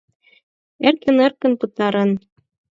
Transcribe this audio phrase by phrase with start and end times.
[0.87, 2.11] Эркын-эркын пытарен.